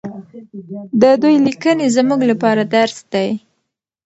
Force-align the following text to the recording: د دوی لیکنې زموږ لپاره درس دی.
د 1.01 1.03
دوی 1.21 1.35
لیکنې 1.47 1.85
زموږ 1.97 2.19
لپاره 2.31 2.61
درس 2.75 2.97
دی. 3.13 3.29